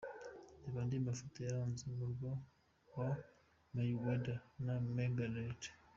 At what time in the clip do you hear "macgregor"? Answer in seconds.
4.95-5.69